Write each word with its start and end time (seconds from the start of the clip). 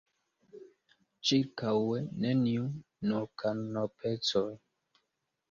Ĉirkaŭe 1.29 1.99
neniu: 2.25 2.65
nur 3.11 3.29
karnopecoj. 3.43 4.45